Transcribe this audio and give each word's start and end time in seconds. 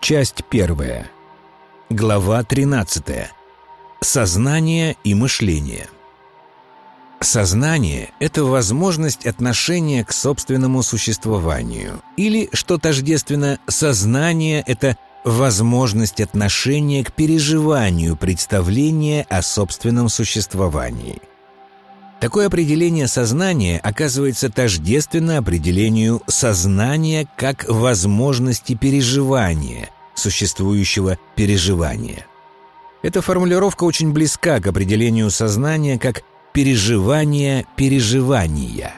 Часть 0.00 0.44
первая. 0.48 1.10
Глава 1.90 2.42
13. 2.42 3.04
Сознание 4.00 4.96
и 5.04 5.14
мышление. 5.14 5.88
Сознание– 7.20 8.10
это 8.18 8.44
возможность 8.44 9.26
отношения 9.26 10.02
к 10.02 10.12
собственному 10.12 10.82
существованию. 10.82 12.00
Или, 12.16 12.48
что 12.54 12.78
тождественно, 12.78 13.58
сознание– 13.68 14.64
это 14.66 14.96
возможность 15.22 16.22
отношения 16.22 17.04
к 17.04 17.12
переживанию 17.12 18.16
представления 18.16 19.26
о 19.28 19.42
собственном 19.42 20.08
существовании. 20.08 21.20
Такое 22.20 22.48
определение 22.48 23.08
сознания 23.08 23.78
оказывается 23.78 24.50
тождественно 24.50 25.38
определению 25.38 26.22
сознания 26.26 27.26
как 27.36 27.64
возможности 27.66 28.74
переживания, 28.74 29.88
существующего 30.14 31.18
переживания. 31.34 32.26
Эта 33.02 33.22
формулировка 33.22 33.84
очень 33.84 34.12
близка 34.12 34.60
к 34.60 34.66
определению 34.66 35.30
сознания 35.30 35.98
как 35.98 36.22
переживание 36.52 37.64
переживания. 37.74 38.92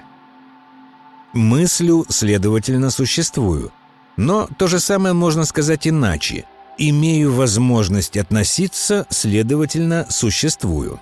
Мыслю, 1.32 2.04
следовательно, 2.08 2.90
существую, 2.90 3.70
но 4.16 4.48
то 4.58 4.66
же 4.66 4.80
самое 4.80 5.14
можно 5.14 5.44
сказать 5.44 5.86
иначе. 5.86 6.44
Имею 6.76 7.32
возможность 7.32 8.16
относиться, 8.16 9.06
следовательно, 9.10 10.06
существую. 10.10 10.98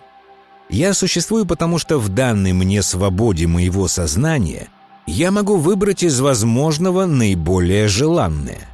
Я 0.70 0.94
существую, 0.94 1.46
потому 1.46 1.78
что 1.78 1.98
в 1.98 2.08
данной 2.08 2.52
мне 2.52 2.82
свободе 2.82 3.46
моего 3.46 3.88
сознания 3.88 4.68
я 5.06 5.32
могу 5.32 5.56
выбрать 5.56 6.04
из 6.04 6.20
возможного 6.20 7.06
наиболее 7.06 7.88
желанное. 7.88 8.68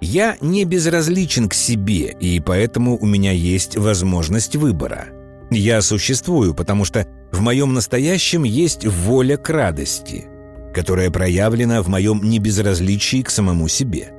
Я 0.00 0.36
не 0.40 0.64
безразличен 0.64 1.48
к 1.48 1.54
себе, 1.54 2.14
и 2.18 2.40
поэтому 2.40 2.96
у 2.98 3.06
меня 3.06 3.32
есть 3.32 3.76
возможность 3.76 4.56
выбора. 4.56 5.06
Я 5.50 5.82
существую, 5.82 6.54
потому 6.54 6.84
что 6.84 7.06
в 7.32 7.40
моем 7.40 7.74
настоящем 7.74 8.44
есть 8.44 8.86
воля 8.86 9.36
к 9.36 9.48
радости, 9.50 10.26
которая 10.74 11.10
проявлена 11.10 11.82
в 11.82 11.88
моем 11.88 12.22
небезразличии 12.22 13.22
к 13.22 13.30
самому 13.30 13.68
себе. 13.68 14.12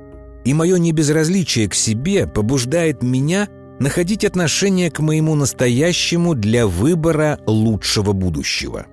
И 0.44 0.54
мое 0.54 0.78
небезразличие 0.78 1.68
к 1.68 1.74
себе 1.74 2.26
побуждает 2.26 3.02
меня 3.02 3.48
находить 3.78 4.24
отношение 4.24 4.90
к 4.90 5.00
моему 5.00 5.34
настоящему 5.34 6.34
для 6.34 6.66
выбора 6.66 7.38
лучшего 7.46 8.12
будущего. 8.12 8.86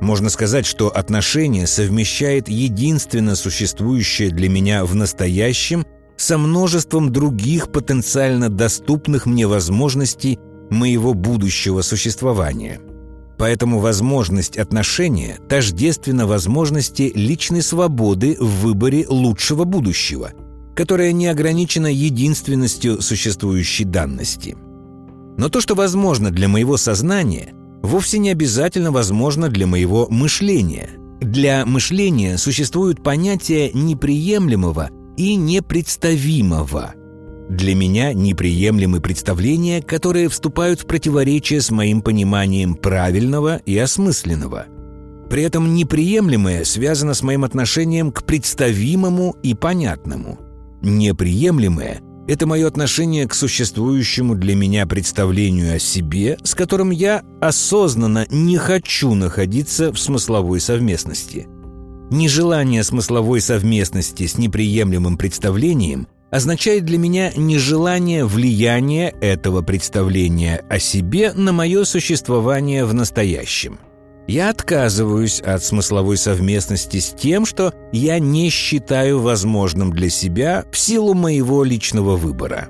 Можно 0.00 0.30
сказать, 0.30 0.66
что 0.66 0.88
отношение 0.88 1.66
совмещает 1.66 2.48
единственно 2.48 3.36
существующее 3.36 4.30
для 4.30 4.48
меня 4.48 4.84
в 4.84 4.94
настоящем 4.94 5.86
со 6.16 6.38
множеством 6.38 7.12
других 7.12 7.70
потенциально 7.70 8.48
доступных 8.48 9.26
мне 9.26 9.46
возможностей 9.46 10.38
моего 10.70 11.14
будущего 11.14 11.82
существования. 11.82 12.80
Поэтому 13.38 13.78
возможность 13.78 14.56
отношения 14.56 15.38
тождественна 15.48 16.26
возможности 16.26 17.12
личной 17.14 17.62
свободы 17.62 18.36
в 18.38 18.62
выборе 18.62 19.06
лучшего 19.08 19.64
будущего– 19.64 20.32
которая 20.74 21.12
не 21.12 21.26
ограничена 21.26 21.86
единственностью 21.86 23.00
существующей 23.02 23.84
данности. 23.84 24.56
Но 25.36 25.48
то, 25.48 25.60
что 25.60 25.74
возможно 25.74 26.30
для 26.30 26.48
моего 26.48 26.76
сознания, 26.76 27.54
вовсе 27.82 28.18
не 28.18 28.30
обязательно 28.30 28.90
возможно 28.90 29.48
для 29.48 29.66
моего 29.66 30.06
мышления. 30.08 30.90
Для 31.20 31.64
мышления 31.66 32.36
существуют 32.36 33.02
понятия 33.02 33.70
неприемлемого 33.72 34.90
и 35.16 35.36
непредставимого. 35.36 36.94
Для 37.48 37.74
меня 37.74 38.12
неприемлемы 38.12 39.00
представления, 39.00 39.82
которые 39.82 40.28
вступают 40.28 40.80
в 40.80 40.86
противоречие 40.86 41.60
с 41.60 41.70
моим 41.70 42.00
пониманием 42.00 42.74
правильного 42.74 43.58
и 43.58 43.76
осмысленного. 43.76 44.66
При 45.28 45.42
этом 45.42 45.74
неприемлемое 45.74 46.64
связано 46.64 47.14
с 47.14 47.22
моим 47.22 47.44
отношением 47.44 48.10
к 48.10 48.24
представимому 48.24 49.36
и 49.42 49.54
понятному– 49.54 50.38
Неприемлемое– 50.82 52.00
это 52.28 52.46
мое 52.46 52.66
отношение 52.66 53.28
к 53.28 53.34
существующему 53.34 54.34
для 54.34 54.56
меня 54.56 54.84
представлению 54.84 55.76
о 55.76 55.78
себе, 55.78 56.36
с 56.42 56.54
которым 56.56 56.90
я 56.90 57.22
осознанно 57.40 58.26
не 58.30 58.58
хочу 58.58 59.14
находиться 59.14 59.92
в 59.92 59.98
смысловой 59.98 60.60
совместности. 60.60 61.46
Нежелание 62.10 62.82
смысловой 62.82 63.40
совместности 63.40 64.26
с 64.26 64.36
неприемлемым 64.38 65.16
представлением 65.16 66.08
означает 66.32 66.84
для 66.84 66.98
меня 66.98 67.32
нежелание 67.36 68.24
влияния 68.24 69.14
этого 69.20 69.62
представления 69.62 70.64
о 70.68 70.80
себе 70.80 71.32
на 71.32 71.52
мое 71.52 71.84
существование 71.84 72.84
в 72.84 72.92
настоящем– 72.92 73.78
я 74.26 74.50
отказываюсь 74.50 75.40
от 75.40 75.64
смысловой 75.64 76.16
совместности 76.16 77.00
с 77.00 77.10
тем, 77.10 77.44
что 77.44 77.74
я 77.92 78.18
не 78.18 78.50
считаю 78.50 79.20
возможным 79.20 79.92
для 79.92 80.10
себя 80.10 80.64
в 80.70 80.78
силу 80.78 81.14
моего 81.14 81.64
личного 81.64 82.16
выбора. 82.16 82.68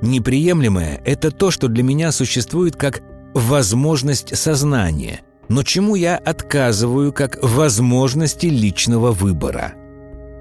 Неприемлемое– 0.00 1.00
это 1.04 1.30
то, 1.30 1.50
что 1.50 1.68
для 1.68 1.84
меня 1.84 2.10
существует 2.10 2.74
как 2.76 3.02
возможность 3.34 4.36
сознания, 4.36 5.20
но 5.48 5.62
чему 5.62 5.94
я 5.94 6.16
отказываю 6.16 7.12
как 7.12 7.38
возможности 7.40 8.46
личного 8.46 9.12
выбора. 9.12 9.74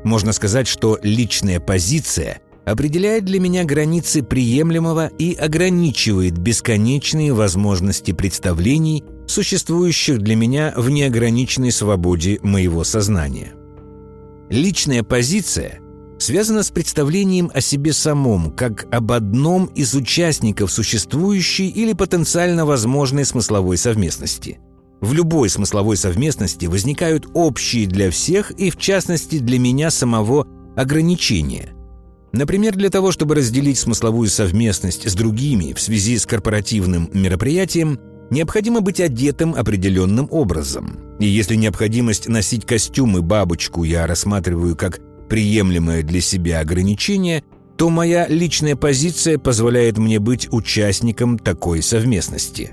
Можно 0.03 0.33
сказать, 0.33 0.67
что 0.67 0.97
личная 1.03 1.59
позиция 1.59 2.39
определяет 2.65 3.25
для 3.25 3.39
меня 3.39 3.63
границы 3.63 4.23
приемлемого 4.23 5.07
и 5.07 5.35
ограничивает 5.35 6.37
бесконечные 6.39 7.33
возможности 7.33 8.11
представлений– 8.11 9.03
существующих 9.31 10.19
для 10.19 10.35
меня 10.35 10.73
в 10.75 10.89
неограниченной 10.89 11.71
свободе 11.71 12.39
моего 12.43 12.83
сознания. 12.83 13.53
Личная 14.49 15.03
позиция 15.03 15.79
связана 16.19 16.61
с 16.61 16.69
представлением 16.69 17.49
о 17.53 17.61
себе 17.61 17.93
самом, 17.93 18.51
как 18.51 18.85
об 18.93 19.11
одном 19.11 19.65
из 19.67 19.95
участников 19.95 20.71
существующей 20.71 21.69
или 21.69 21.93
потенциально 21.93 22.65
возможной 22.65 23.25
смысловой 23.25 23.77
совместности. 23.77 24.59
В 24.99 25.13
любой 25.13 25.49
смысловой 25.49 25.97
совместности 25.97 26.67
возникают 26.67 27.25
общие 27.33 27.87
для 27.87 28.11
всех 28.11 28.51
и, 28.51 28.69
в 28.69 28.77
частности, 28.77 29.39
для 29.39 29.57
меня 29.57 29.89
самого 29.89 30.45
ограничения– 30.75 31.69
Например, 32.33 32.75
для 32.75 32.89
того, 32.89 33.11
чтобы 33.11 33.35
разделить 33.35 33.77
смысловую 33.77 34.29
совместность 34.29 35.09
с 35.09 35.13
другими 35.13 35.73
в 35.73 35.81
связи 35.81 36.17
с 36.17 36.25
корпоративным 36.25 37.09
мероприятием, 37.13 37.99
необходимо 38.31 38.81
быть 38.81 38.99
одетым 38.99 39.53
определенным 39.53 40.27
образом. 40.31 40.97
И 41.19 41.27
если 41.27 41.55
необходимость 41.55 42.27
носить 42.27 42.65
костюм 42.65 43.17
и 43.17 43.21
бабочку 43.21 43.83
я 43.83 44.07
рассматриваю 44.07 44.75
как 44.75 44.99
приемлемое 45.29 46.01
для 46.01 46.19
себя 46.19 46.61
ограничение, 46.61 47.43
то 47.77 47.89
моя 47.89 48.27
личная 48.27 48.75
позиция 48.75 49.37
позволяет 49.37 49.97
мне 49.97 50.19
быть 50.19 50.47
участником 50.51 51.37
такой 51.37 51.81
совместности. 51.81 52.71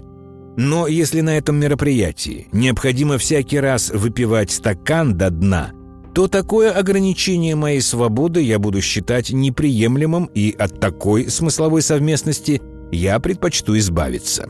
Но 0.57 0.87
если 0.87 1.21
на 1.21 1.37
этом 1.37 1.57
мероприятии 1.57 2.49
необходимо 2.53 3.17
всякий 3.19 3.61
раз 3.61 3.91
выпивать 3.91 4.51
стакан 4.51 5.17
до 5.17 5.31
дна, 5.31 5.71
то 6.15 6.27
такое 6.27 6.73
ограничение 6.73 7.55
моей 7.55 7.81
свободы 7.81 8.43
я 8.43 8.59
буду 8.59 8.81
считать 8.81 9.31
неприемлемым, 9.31 10.29
и 10.35 10.51
от 10.59 10.81
такой 10.81 11.31
смысловой 11.31 11.81
совместности 11.83 12.61
я 12.91 13.21
предпочту 13.21 13.79
избавиться. 13.79 14.49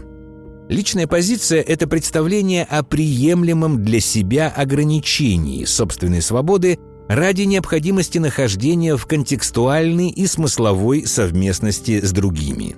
Личная 0.68 1.06
позиция– 1.06 1.62
это 1.66 1.86
представление 1.86 2.64
о 2.64 2.82
приемлемом 2.82 3.82
для 3.82 4.00
себя 4.00 4.48
ограничении 4.48 5.64
собственной 5.64 6.20
свободы 6.20 6.78
ради 7.08 7.42
необходимости 7.42 8.18
нахождения 8.18 8.96
в 8.96 9.06
контекстуальной 9.06 10.10
и 10.10 10.26
смысловой 10.26 11.06
совместности 11.06 12.04
с 12.04 12.12
другими. 12.12 12.76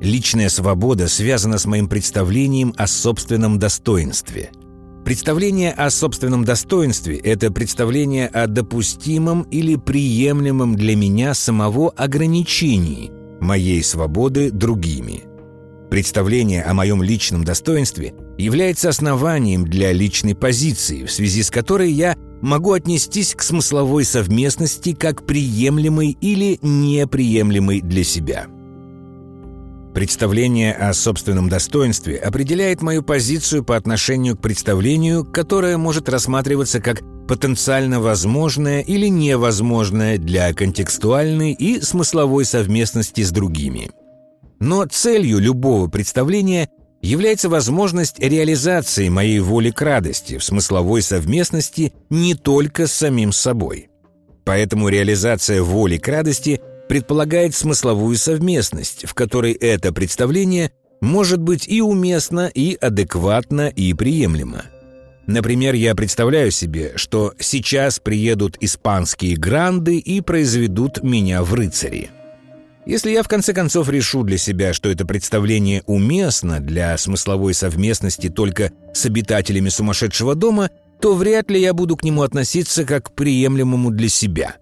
Личная 0.00 0.48
свобода 0.48 1.08
связана 1.08 1.58
с 1.58 1.66
моим 1.66 1.88
представлением 1.88 2.72
о 2.76 2.86
собственном 2.86 3.58
достоинстве. 3.58 4.52
Представление 5.04 5.72
о 5.72 5.90
собственном 5.90 6.44
достоинстве– 6.44 7.16
это 7.24 7.50
представление 7.50 8.28
о 8.28 8.46
допустимом 8.46 9.42
или 9.42 9.74
приемлемом 9.74 10.76
для 10.76 10.94
меня 10.94 11.34
самого 11.34 11.90
ограничении 11.90 13.10
моей 13.40 13.82
свободы 13.82 14.52
другими– 14.52 15.24
Представление 15.92 16.62
о 16.62 16.72
моем 16.72 17.02
личном 17.02 17.44
достоинстве 17.44 18.14
является 18.38 18.88
основанием 18.88 19.66
для 19.66 19.92
личной 19.92 20.34
позиции, 20.34 21.04
в 21.04 21.12
связи 21.12 21.42
с 21.42 21.50
которой 21.50 21.92
я 21.92 22.16
могу 22.40 22.72
отнестись 22.72 23.34
к 23.34 23.42
смысловой 23.42 24.06
совместности 24.06 24.94
как 24.94 25.26
приемлемой 25.26 26.16
или 26.18 26.58
неприемлемой 26.62 27.82
для 27.82 28.04
себя. 28.04 28.46
Представление 29.92 30.72
о 30.72 30.94
собственном 30.94 31.50
достоинстве 31.50 32.16
определяет 32.16 32.80
мою 32.80 33.02
позицию 33.02 33.62
по 33.62 33.76
отношению 33.76 34.38
к 34.38 34.40
представлению, 34.40 35.26
которое 35.26 35.76
может 35.76 36.08
рассматриваться 36.08 36.80
как 36.80 37.02
потенциально 37.28 38.00
возможное 38.00 38.80
или 38.80 39.08
невозможное 39.08 40.16
для 40.16 40.54
контекстуальной 40.54 41.52
и 41.52 41.82
смысловой 41.82 42.46
совместности 42.46 43.20
с 43.20 43.30
другими. 43.30 43.90
Но 44.62 44.86
целью 44.86 45.40
любого 45.40 45.88
представления 45.88 46.68
является 47.00 47.48
возможность 47.48 48.20
реализации 48.20 49.08
моей 49.08 49.40
воли 49.40 49.72
к 49.72 49.82
радости 49.82 50.38
в 50.38 50.44
смысловой 50.44 51.02
совместности 51.02 51.92
не 52.10 52.36
только 52.36 52.86
с 52.86 52.92
самим 52.92 53.32
собой. 53.32 53.88
Поэтому 54.44 54.88
реализация 54.88 55.64
воли 55.64 55.96
к 55.96 56.06
радости 56.06 56.60
предполагает 56.88 57.56
смысловую 57.56 58.14
совместность, 58.16 59.04
в 59.04 59.14
которой 59.14 59.52
это 59.52 59.92
представление 59.92 60.70
может 61.00 61.40
быть 61.40 61.66
и 61.66 61.82
уместно, 61.82 62.46
и 62.46 62.78
адекватно, 62.80 63.66
и 63.66 63.92
приемлемо. 63.94 64.66
Например, 65.26 65.74
я 65.74 65.96
представляю 65.96 66.52
себе, 66.52 66.92
что 66.94 67.34
сейчас 67.40 67.98
приедут 67.98 68.58
испанские 68.60 69.36
гранды 69.36 69.98
и 69.98 70.20
произведут 70.20 71.02
меня 71.02 71.42
в 71.42 71.52
рыцари. 71.52 72.10
Если 72.84 73.10
я 73.10 73.22
в 73.22 73.28
конце 73.28 73.52
концов 73.52 73.88
решу 73.88 74.24
для 74.24 74.38
себя, 74.38 74.72
что 74.72 74.90
это 74.90 75.06
представление 75.06 75.82
уместно 75.86 76.60
для 76.60 76.98
смысловой 76.98 77.54
совместности 77.54 78.28
только 78.28 78.72
с 78.92 79.06
обитателями 79.06 79.68
сумасшедшего 79.68 80.34
дома, 80.34 80.70
то 81.00 81.14
вряд 81.14 81.50
ли 81.50 81.60
я 81.60 81.74
буду 81.74 81.96
к 81.96 82.02
нему 82.02 82.22
относиться 82.22 82.84
как 82.84 83.06
к 83.06 83.12
приемлемому 83.12 83.90
для 83.90 84.08
себя. 84.08 84.56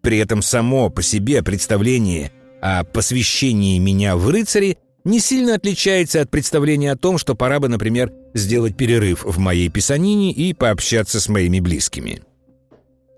При 0.00 0.18
этом 0.18 0.42
само 0.42 0.90
по 0.90 1.02
себе 1.02 1.42
представление 1.42 2.30
о 2.60 2.84
посвящении 2.84 3.78
меня 3.78 4.16
в 4.16 4.28
рыцари 4.28 4.78
не 5.04 5.20
сильно 5.20 5.54
отличается 5.54 6.20
от 6.20 6.30
представления 6.30 6.92
о 6.92 6.96
том, 6.96 7.18
что 7.18 7.34
пора 7.34 7.58
бы, 7.60 7.68
например, 7.68 8.12
сделать 8.34 8.76
перерыв 8.76 9.24
в 9.24 9.38
моей 9.38 9.68
писанине 9.68 10.32
и 10.32 10.52
пообщаться 10.52 11.20
с 11.20 11.28
моими 11.28 11.60
близкими. 11.60 12.22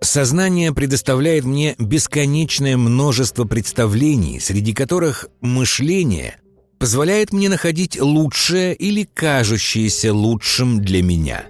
Сознание 0.00 0.72
предоставляет 0.72 1.44
мне 1.44 1.74
бесконечное 1.78 2.76
множество 2.76 3.44
представлений, 3.44 4.38
среди 4.38 4.72
которых 4.72 5.26
мышление 5.40 6.36
позволяет 6.78 7.32
мне 7.32 7.48
находить 7.48 8.00
лучшее 8.00 8.74
или 8.74 9.02
кажущееся 9.02 10.14
лучшим 10.14 10.80
для 10.80 11.02
меня. 11.02 11.44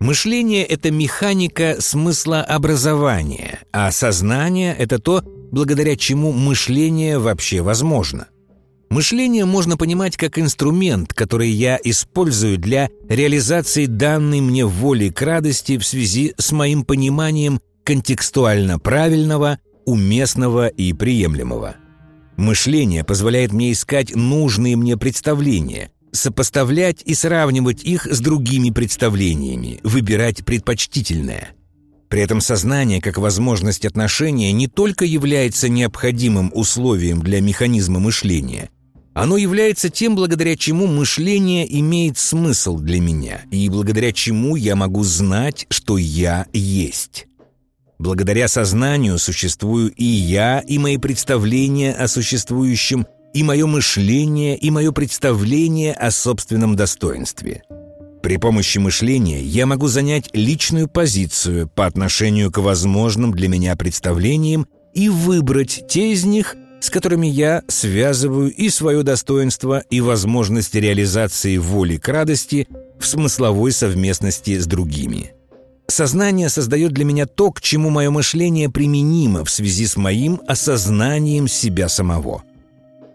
Мышление— 0.00 0.64
это 0.64 0.90
механика 0.90 1.76
смысла 1.80 2.40
образования, 2.42 3.60
а 3.72 3.90
сознание— 3.90 4.74
это 4.78 4.98
то, 4.98 5.22
благодаря 5.52 5.96
чему 5.96 6.32
мышление 6.32 7.18
вообще 7.18 7.60
возможно. 7.60 8.28
Мышление 8.90 9.44
можно 9.44 9.76
понимать 9.76 10.16
как 10.16 10.38
инструмент, 10.38 11.12
который 11.12 11.50
я 11.50 11.78
использую 11.82 12.58
для 12.58 12.90
реализации 13.08 13.86
данной 13.86 14.40
мне 14.40 14.64
воли 14.64 15.08
к 15.08 15.20
радости 15.20 15.78
в 15.78 15.84
связи 15.84 16.34
с 16.38 16.52
моим 16.52 16.84
пониманием 16.84 17.60
контекстуально 17.84 18.78
правильного, 18.78 19.58
уместного 19.84 20.68
и 20.68 20.92
приемлемого. 20.92 21.76
Мышление 22.36 23.04
позволяет 23.04 23.52
мне 23.52 23.72
искать 23.72 24.14
нужные 24.14 24.76
мне 24.76 24.96
представления, 24.96 25.90
сопоставлять 26.10 27.02
и 27.04 27.14
сравнивать 27.14 27.84
их 27.84 28.06
с 28.06 28.20
другими 28.20 28.70
представлениями, 28.70 29.80
выбирать 29.84 30.44
предпочтительное. 30.44 31.50
При 32.08 32.22
этом 32.22 32.40
сознание 32.40 33.00
как 33.00 33.18
возможность 33.18 33.84
отношения 33.84 34.52
не 34.52 34.68
только 34.68 35.04
является 35.04 35.68
необходимым 35.68 36.50
условием 36.54 37.20
для 37.22 37.40
механизма 37.40 37.98
мышления, 38.00 38.70
оно 39.14 39.36
является 39.36 39.90
тем, 39.90 40.16
благодаря 40.16 40.56
чему 40.56 40.88
мышление 40.88 41.66
имеет 41.80 42.18
смысл 42.18 42.78
для 42.78 43.00
меня 43.00 43.42
и 43.52 43.68
благодаря 43.68 44.12
чему 44.12 44.56
я 44.56 44.74
могу 44.74 45.04
знать, 45.04 45.66
что 45.70 45.98
я 45.98 46.46
есть. 46.52 47.28
Благодаря 47.98 48.48
сознанию 48.48 49.18
существую 49.18 49.92
и 49.92 50.04
я, 50.04 50.60
и 50.60 50.78
мои 50.78 50.96
представления 50.96 51.92
о 51.92 52.08
существующем, 52.08 53.06
и 53.32 53.42
мое 53.42 53.66
мышление, 53.66 54.56
и 54.56 54.70
мое 54.70 54.92
представление 54.92 55.92
о 55.92 56.10
собственном 56.10 56.76
достоинстве. 56.76 57.62
При 58.22 58.38
помощи 58.38 58.78
мышления 58.78 59.42
я 59.42 59.66
могу 59.66 59.86
занять 59.86 60.30
личную 60.32 60.88
позицию 60.88 61.68
по 61.68 61.84
отношению 61.84 62.50
к 62.50 62.58
возможным 62.58 63.32
для 63.32 63.48
меня 63.48 63.76
представлениям 63.76 64.66
и 64.94 65.08
выбрать 65.08 65.84
те 65.88 66.12
из 66.12 66.24
них, 66.24 66.56
с 66.80 66.90
которыми 66.90 67.26
я 67.26 67.62
связываю 67.68 68.50
и 68.50 68.70
свое 68.70 69.02
достоинство, 69.02 69.80
и 69.90 70.00
возможность 70.00 70.74
реализации 70.74 71.58
воли 71.58 71.98
к 71.98 72.08
радости 72.08 72.66
в 72.98 73.06
смысловой 73.06 73.72
совместности 73.72 74.58
с 74.58 74.66
другими. 74.66 75.34
Сознание 75.86 76.48
создает 76.48 76.92
для 76.92 77.04
меня 77.04 77.26
то, 77.26 77.52
к 77.52 77.60
чему 77.60 77.90
мое 77.90 78.10
мышление 78.10 78.70
применимо 78.70 79.44
в 79.44 79.50
связи 79.50 79.86
с 79.86 79.96
моим 79.96 80.40
осознанием 80.46 81.46
себя 81.46 81.88
самого. 81.88 82.42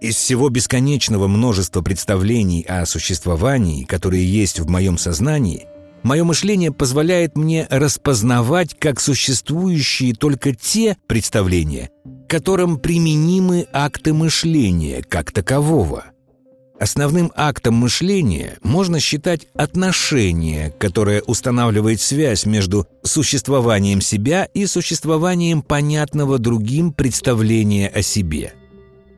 Из 0.01 0.15
всего 0.15 0.49
бесконечного 0.49 1.27
множества 1.27 1.81
представлений 1.81 2.63
о 2.63 2.85
существовании, 2.85 3.83
которые 3.83 4.25
есть 4.25 4.59
в 4.59 4.69
моем 4.69 4.97
сознании, 4.97 5.65
мое 6.03 6.23
мышление 6.23 6.71
позволяет 6.71 7.35
мне 7.35 7.67
распознавать 7.69 8.75
как 8.79 9.01
существующие 9.01 10.13
только 10.13 10.55
те 10.55 10.95
представления, 11.07 11.89
которым 12.29 12.77
применимы 12.77 13.67
акты 13.73 14.13
мышления 14.13 15.03
как 15.03 15.31
такового– 15.31 16.05
Основным 16.79 17.31
актом 17.35 17.75
мышления 17.75 18.57
можно 18.63 19.01
считать 19.01 19.47
отношение, 19.53 20.73
которое 20.79 21.21
устанавливает 21.21 21.99
связь 21.99 22.45
между 22.45 22.87
существованием 23.03 23.99
себя 23.99 24.45
и 24.45 24.65
существованием 24.65 25.61
понятного 25.61 26.39
другим 26.39 26.93
представления 26.93 27.89
о 27.89 28.01
себе. 28.01 28.53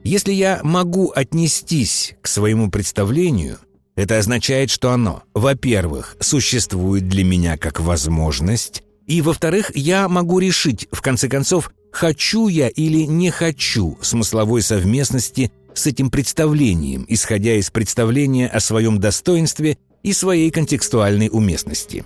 Если 0.03 0.33
я 0.33 0.59
могу 0.63 1.11
отнестись 1.11 2.15
к 2.21 2.27
своему 2.27 2.71
представлению, 2.71 3.59
это 3.95 4.17
означает, 4.17 4.71
что 4.71 4.91
оно, 4.91 5.21
во-первых, 5.35 6.17
существует 6.19 7.07
для 7.07 7.23
меня 7.23 7.57
как 7.57 7.79
возможность, 7.79 8.81
и, 9.05 9.21
во-вторых, 9.21 9.71
я 9.75 10.07
могу 10.09 10.39
решить, 10.39 10.87
в 10.91 11.01
конце 11.01 11.27
концов, 11.27 11.71
хочу 11.91 12.47
я 12.47 12.69
или 12.69 13.03
не 13.03 13.29
хочу 13.29 13.99
смысловой 14.01 14.61
совместности 14.61 15.51
с 15.73 15.87
этим 15.87 16.09
представлением, 16.09 17.05
исходя 17.07 17.55
из 17.55 17.69
представления 17.69 18.47
о 18.47 18.59
своем 18.59 18.99
достоинстве 18.99 19.77
и 20.03 20.13
своей 20.13 20.51
контекстуальной 20.51 21.29
уместности. 21.31 22.05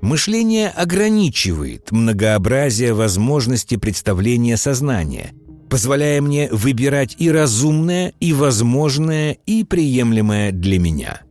Мышление 0.00 0.68
ограничивает 0.68 1.90
многообразие 1.90 2.92
возможностей 2.92 3.78
представления 3.78 4.56
сознания, 4.56 5.32
позволяя 5.70 6.20
мне 6.20 6.48
выбирать 6.52 7.16
и 7.18 7.30
разумное, 7.30 8.12
и 8.20 8.34
возможное, 8.34 9.38
и 9.46 9.64
приемлемое 9.64 10.52
для 10.52 10.78
меня. 10.78 11.22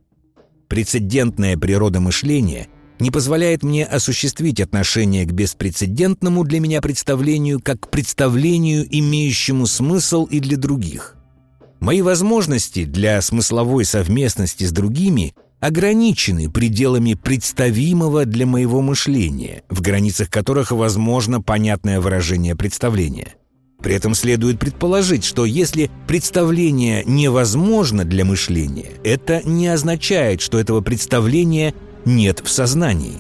Прецедентная 0.70 1.55
природа 1.55 2.00
мышления 2.00 2.67
не 3.00 3.12
позволяет 3.12 3.62
мне 3.62 3.86
осуществить 3.86 4.60
отношение 4.60 5.25
к 5.25 5.32
беспрецедентному 5.32 6.43
для 6.43 6.60
меня 6.60 6.82
представлению 6.82 7.60
как 7.60 7.82
к 7.82 7.89
представлению, 7.89 8.88
имеющему 8.89 9.67
смысл 9.67 10.25
и 10.25 10.39
для 10.39 10.58
других– 10.58 11.15
Мои 11.83 12.01
возможности 12.01 12.85
для 12.85 13.21
смысловой 13.21 13.83
совместности 13.83 14.63
с 14.63 14.71
другими 14.71 15.35
ограничены 15.59 16.49
пределами 16.49 17.13
представимого 17.13 18.23
для 18.23 18.45
моего 18.45 18.79
мышления, 18.79 19.63
в 19.69 19.81
границах 19.81 20.29
которых 20.29 20.71
возможно 20.71 21.41
понятное 21.41 21.99
выражение 21.99 22.55
представления. 22.55 23.35
При 23.81 23.95
этом 23.95 24.15
следует 24.15 24.59
предположить, 24.59 25.25
что 25.25 25.43
если 25.43 25.91
представление 26.07 27.03
невозможно 27.05 28.05
для 28.05 28.23
мышления, 28.23 28.91
это 29.03 29.41
не 29.43 29.67
означает, 29.67 30.39
что 30.39 30.61
этого 30.61 30.79
представления 30.79 31.73
нет 32.05 32.41
в 32.45 32.49
сознании. 32.49 33.17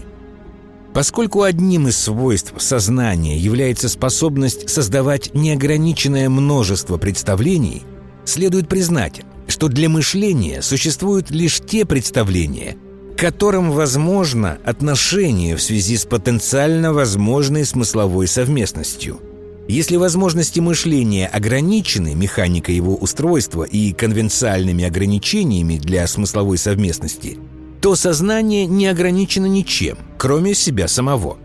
Поскольку 0.93 1.41
одним 1.41 1.89
из 1.89 1.97
свойств 1.97 2.53
сознания 2.59 3.37
является 3.37 3.89
способность 3.89 4.69
создавать 4.69 5.31
неограниченное 5.33 6.29
множество 6.29 6.97
представлений– 6.97 7.83
Следует 8.25 8.69
признать, 8.69 9.21
что 9.47 9.67
для 9.67 9.89
мышления 9.89 10.61
существуют 10.61 11.29
лишь 11.29 11.59
те 11.59 11.85
представления, 11.85 12.77
к 13.15 13.19
которым 13.19 13.71
возможно 13.71 14.57
отношение 14.63 15.55
в 15.55 15.61
связи 15.61 15.97
с 15.97 16.05
потенциально 16.05 16.93
возможной 16.93 17.65
смысловой 17.65 18.27
совместностью. 18.27 19.19
Если 19.67 19.95
возможности 19.95 20.59
мышления 20.59 21.27
ограничены 21.27 22.15
механикой 22.15 22.75
его 22.75 22.95
устройства 22.95 23.63
и 23.63 23.93
конвенциальными 23.93 24.83
ограничениями 24.83 25.77
для 25.77 26.05
смысловой 26.07 26.57
совместности, 26.57 27.37
то 27.81 27.95
сознание 27.95 28.65
не 28.65 28.87
ограничено 28.87 29.45
ничем, 29.45 29.97
кроме 30.17 30.53
себя 30.53 30.87
самого– 30.87 31.37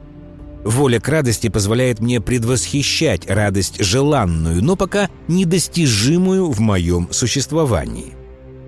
Воля 0.64 1.00
к 1.00 1.08
радости 1.08 1.48
позволяет 1.48 2.00
мне 2.00 2.20
предвосхищать 2.20 3.28
радость 3.30 3.82
желанную, 3.82 4.62
но 4.62 4.76
пока 4.76 5.08
недостижимую 5.28 6.50
в 6.50 6.60
моем 6.60 7.08
существовании. 7.10 8.14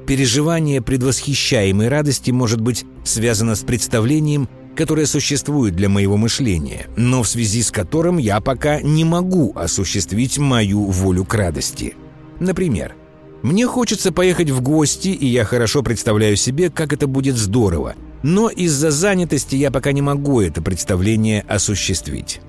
Переживание 0.07 0.81
предвосхищаемой 0.81 1.89
радости 1.89 2.31
может 2.31 2.61
быть 2.61 2.85
связано 3.05 3.55
с 3.55 3.61
представлением, 3.61 4.49
которое 4.75 5.07
существует 5.07 5.77
для 5.77 5.89
моего 5.89 6.17
мышления, 6.17 6.87
но 6.97 7.23
в 7.23 7.29
связи 7.29 7.63
с 7.63 7.71
которым 7.71 8.19
я 8.19 8.41
пока 8.41 8.81
не 8.81 9.05
могу 9.05 9.53
осуществить 9.55 10.39
мою 10.39 10.87
волю 10.87 11.25
к 11.25 11.35
радости. 11.35 11.95
Например, 12.39 12.95
мне 13.43 13.67
хочется 13.67 14.13
поехать 14.13 14.51
в 14.51 14.61
гости, 14.61 15.09
и 15.09 15.27
я 15.27 15.45
хорошо 15.45 15.83
представляю 15.83 16.37
себе, 16.37 16.71
как 16.71 16.93
это 16.93 17.07
будет 17.07 17.37
здорово, 17.37 17.95
но 18.23 18.49
из-за 18.49 18.91
занятости 18.91 19.57
я 19.57 19.71
пока 19.71 19.93
не 19.93 20.03
могу 20.03 20.41
это 20.41 20.63
представление 20.63 21.43
осуществить. 21.49 22.41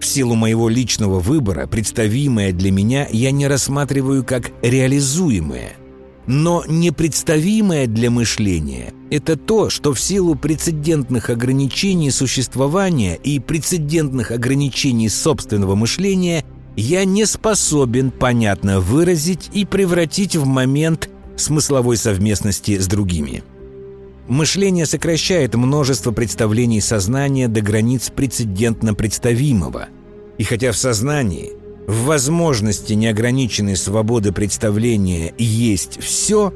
В 0.00 0.04
силу 0.04 0.34
моего 0.34 0.68
личного 0.68 1.20
выбора, 1.20 1.66
представимое 1.66 2.52
для 2.52 2.72
меня 2.72 3.06
я 3.10 3.30
не 3.30 3.46
рассматриваю 3.46 4.24
как 4.24 4.50
реализуемое– 4.62 5.74
но 6.26 6.64
непредставимое 6.68 7.86
для 7.86 8.10
мышления– 8.10 8.92
это 9.10 9.36
то, 9.36 9.70
что 9.70 9.92
в 9.92 10.00
силу 10.00 10.36
прецедентных 10.36 11.30
ограничений 11.30 12.10
существования 12.10 13.16
и 13.16 13.40
прецедентных 13.40 14.30
ограничений 14.30 15.08
собственного 15.08 15.74
мышления 15.74 16.44
я 16.76 17.04
не 17.04 17.26
способен 17.26 18.10
понятно 18.10 18.80
выразить 18.80 19.50
и 19.52 19.64
превратить 19.64 20.36
в 20.36 20.46
момент 20.46 21.10
смысловой 21.36 21.96
совместности 21.96 22.78
с 22.78 22.86
другими. 22.86 23.42
Мышление 24.28 24.86
сокращает 24.86 25.54
множество 25.54 26.12
представлений 26.12 26.80
сознания 26.80 27.48
до 27.48 27.60
границ 27.60 28.10
прецедентно 28.10 28.94
представимого. 28.94 29.88
И 30.38 30.44
хотя 30.44 30.72
в 30.72 30.76
сознании– 30.76 31.52
в 31.86 32.04
возможности 32.04 32.92
неограниченной 32.92 33.76
свободы 33.76 34.32
представления 34.32 35.34
есть 35.36 36.00
все, 36.00 36.52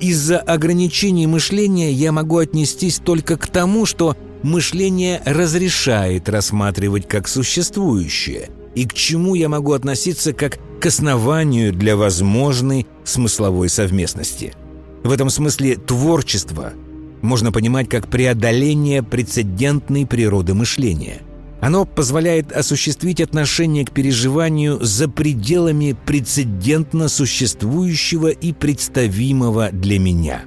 из-за 0.00 0.38
ограничений 0.38 1.26
мышления 1.26 1.90
я 1.90 2.12
могу 2.12 2.38
отнестись 2.38 2.98
только 2.98 3.36
к 3.36 3.46
тому, 3.48 3.86
что 3.86 4.16
мышление 4.42 5.22
разрешает 5.24 6.28
рассматривать 6.28 7.08
как 7.08 7.26
существующее, 7.28 8.50
и 8.74 8.86
к 8.86 8.92
чему 8.92 9.34
я 9.34 9.48
могу 9.48 9.72
относиться 9.72 10.32
как 10.32 10.58
к 10.80 10.86
основанию 10.86 11.72
для 11.72 11.96
возможной 11.96 12.86
смысловой 13.04 13.68
совместности. 13.68 14.52
В 15.02 15.10
этом 15.10 15.30
смысле 15.30 15.76
творчество 15.76 16.72
можно 17.22 17.52
понимать 17.52 17.88
как 17.88 18.08
преодоление 18.08 19.02
прецедентной 19.02 20.06
природы 20.06 20.54
мышления– 20.54 21.22
оно 21.60 21.84
позволяет 21.84 22.52
осуществить 22.52 23.20
отношение 23.20 23.84
к 23.84 23.90
переживанию 23.90 24.78
за 24.80 25.08
пределами 25.08 25.96
прецедентно 26.06 27.08
существующего 27.08 28.28
и 28.28 28.52
представимого 28.52 29.70
для 29.72 29.98
меня. 29.98 30.42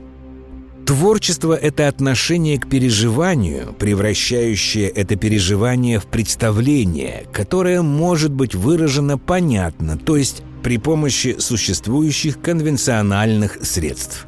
Творчество– 0.85 1.53
это 1.61 1.87
отношение 1.87 2.59
к 2.59 2.67
переживанию, 2.67 3.73
превращающее 3.77 4.87
это 4.87 5.15
переживание 5.15 5.99
в 5.99 6.05
представление, 6.05 7.25
которое 7.31 7.81
может 7.81 8.31
быть 8.31 8.55
выражено 8.55 9.17
понятно, 9.17 9.97
то 9.97 10.17
есть 10.17 10.43
при 10.63 10.77
помощи 10.77 11.35
существующих 11.39 12.41
конвенциональных 12.41 13.59
средств. 13.61 14.27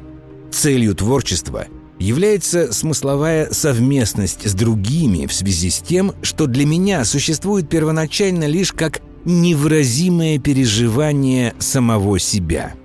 Целью 0.52 0.94
творчества– 0.94 1.66
является 1.98 2.72
смысловая 2.72 3.48
совместность 3.50 4.48
с 4.48 4.54
другими 4.54 5.26
в 5.26 5.32
связи 5.32 5.70
с 5.70 5.78
тем, 5.78 6.12
что 6.22 6.46
для 6.46 6.66
меня 6.66 7.04
существует 7.04 7.68
первоначально 7.68 8.44
лишь 8.44 8.72
как 8.72 9.00
невыразимое 9.24 10.38
переживание 10.38 11.54
самого 11.58 12.18
себя– 12.18 12.74